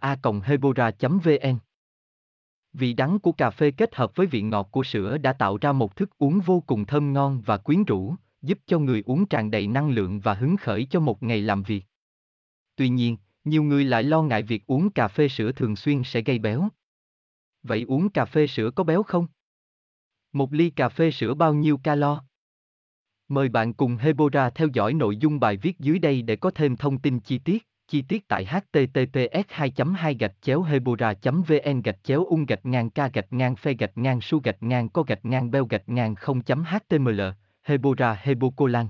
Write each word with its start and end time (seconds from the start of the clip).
a 0.00 0.16
hebora 0.44 0.90
vn 1.00 1.58
Vị 2.72 2.92
đắng 2.92 3.18
của 3.18 3.32
cà 3.32 3.50
phê 3.50 3.70
kết 3.70 3.94
hợp 3.94 4.16
với 4.16 4.26
vị 4.26 4.42
ngọt 4.42 4.68
của 4.70 4.82
sữa 4.82 5.18
đã 5.18 5.32
tạo 5.32 5.58
ra 5.60 5.72
một 5.72 5.96
thức 5.96 6.10
uống 6.18 6.40
vô 6.40 6.62
cùng 6.66 6.86
thơm 6.86 7.12
ngon 7.12 7.42
và 7.46 7.56
quyến 7.56 7.84
rũ, 7.84 8.14
giúp 8.42 8.58
cho 8.66 8.78
người 8.78 9.02
uống 9.06 9.26
tràn 9.26 9.50
đầy 9.50 9.66
năng 9.66 9.90
lượng 9.90 10.20
và 10.20 10.34
hứng 10.34 10.56
khởi 10.56 10.86
cho 10.90 11.00
một 11.00 11.22
ngày 11.22 11.40
làm 11.40 11.62
việc. 11.62 11.84
Tuy 12.76 12.88
nhiên, 12.88 13.16
nhiều 13.44 13.62
người 13.62 13.84
lại 13.84 14.02
lo 14.02 14.22
ngại 14.22 14.42
việc 14.42 14.66
uống 14.66 14.90
cà 14.90 15.08
phê 15.08 15.28
sữa 15.28 15.52
thường 15.52 15.76
xuyên 15.76 16.02
sẽ 16.04 16.20
gây 16.20 16.38
béo. 16.38 16.68
Vậy 17.62 17.84
uống 17.88 18.08
cà 18.08 18.24
phê 18.24 18.46
sữa 18.46 18.70
có 18.70 18.84
béo 18.84 19.02
không? 19.02 19.26
Một 20.32 20.52
ly 20.52 20.70
cà 20.70 20.88
phê 20.88 21.10
sữa 21.10 21.34
bao 21.34 21.54
nhiêu 21.54 21.78
calo? 21.78 22.24
Mời 23.28 23.48
bạn 23.48 23.74
cùng 23.74 23.96
Hebora 23.96 24.50
theo 24.50 24.68
dõi 24.72 24.94
nội 24.94 25.16
dung 25.16 25.40
bài 25.40 25.56
viết 25.56 25.78
dưới 25.78 25.98
đây 25.98 26.22
để 26.22 26.36
có 26.36 26.50
thêm 26.50 26.76
thông 26.76 26.98
tin 26.98 27.20
chi 27.20 27.38
tiết 27.38 27.71
chi 27.92 28.02
tiết 28.02 28.28
tại 28.28 28.44
https 28.44 29.46
2 29.48 29.72
2 29.96 30.14
gạch 30.14 30.34
chéo 30.42 30.62
hebora 30.62 31.14
vn 31.22 31.82
gạch 31.82 31.98
chéo 32.04 32.24
ung 32.24 32.46
gạch 32.46 32.66
ngang 32.66 32.90
k 32.90 32.94
gạch 33.12 33.32
ngang 33.32 33.56
phe 33.56 33.72
gạch 33.72 33.98
ngang 33.98 34.20
su 34.20 34.40
gạch 34.40 34.62
ngang 34.62 34.88
co 34.88 35.02
gạch 35.02 35.24
ngang 35.24 35.50
beo 35.50 35.66
gạch 35.66 35.88
ngang 35.88 36.14
0 36.14 36.40
html 36.46 37.20
hebora 37.62 38.18
hebocolan. 38.22 38.88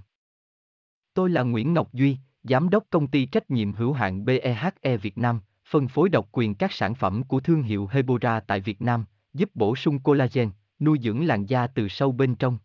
Tôi 1.15 1.31
là 1.31 1.43
nguyễn 1.43 1.75
ngọc 1.75 1.93
duy, 1.93 2.17
giám 2.43 2.71
đốc 2.71 2.85
công 2.91 3.07
ty 3.07 3.27
trách 3.27 3.51
nhiệm 3.51 3.73
hữu 3.73 3.93
hạn 3.93 4.25
behe 4.25 4.97
việt 4.97 5.19
nam, 5.19 5.41
phân 5.71 5.89
phối 5.89 6.09
độc 6.09 6.29
quyền 6.33 6.55
các 6.55 6.73
sản 6.73 6.95
phẩm 6.95 7.23
của 7.23 7.41
thương 7.41 7.63
hiệu 7.63 7.89
hebora 7.93 8.41
tại 8.41 8.61
việt 8.61 8.83
nam, 8.83 9.05
giúp 9.35 9.51
bổ 9.55 9.77
sung 9.77 9.99
collagen, 9.99 10.51
nuôi 10.81 10.99
dưỡng 11.03 11.27
làn 11.27 11.47
da 11.47 11.67
từ 11.67 11.89
sâu 11.89 12.13
bên 12.13 12.35
trong. 12.35 12.59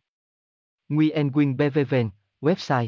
Nguyen 0.90 1.32
quyên 1.32 1.58
bvvn 1.58 2.10
website 2.42 2.88